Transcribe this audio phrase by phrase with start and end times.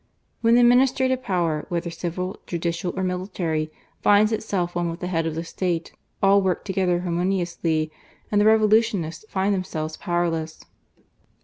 [0.41, 5.27] When the administrative power, whether civil,, judicial, or military, finds itself one with the head
[5.27, 5.93] of the State,
[6.23, 7.91] all work together harmoniously,
[8.31, 10.65] and the Revolutionists find themselves powerless.